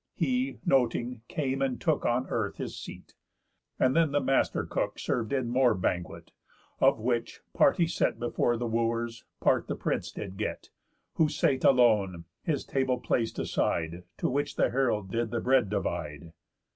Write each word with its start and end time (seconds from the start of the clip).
He, 0.15 0.57
noting, 0.65 1.21
came, 1.27 1.61
and 1.61 1.79
took 1.79 2.05
On 2.07 2.25
earth 2.29 2.57
his 2.57 2.75
seat. 2.75 3.13
And 3.77 3.95
then 3.95 4.13
the 4.13 4.19
master 4.19 4.65
cook 4.65 4.97
Serv'd 4.97 5.31
in 5.31 5.47
more 5.47 5.75
banquet; 5.75 6.31
of 6.79 6.97
which, 6.99 7.41
part 7.53 7.77
he 7.77 7.85
set 7.85 8.17
Before 8.17 8.57
the 8.57 8.65
Wooers, 8.65 9.25
part 9.41 9.67
the 9.67 9.75
prince 9.75 10.11
did 10.11 10.37
get, 10.37 10.71
Who 11.17 11.29
sate 11.29 11.63
alone, 11.63 12.25
his 12.41 12.65
table 12.65 12.99
plac'd 12.99 13.37
aside; 13.37 14.01
To 14.17 14.27
which 14.27 14.55
the 14.55 14.71
herald 14.71 15.11
did 15.11 15.29
the 15.29 15.39
bread 15.39 15.69
divide. 15.69 16.33